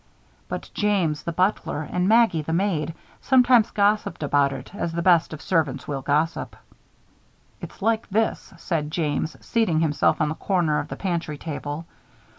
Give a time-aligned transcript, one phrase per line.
[0.49, 5.31] But James, the butler, and Maggie, the maid, sometimes gossiped about it, as the best
[5.31, 6.55] of servants will gossip.
[7.61, 11.85] "It's like this," said James, seating himself on the corner of the pantry table.